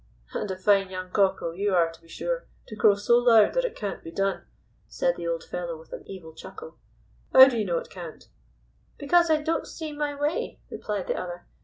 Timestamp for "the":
5.15-5.27, 11.05-11.13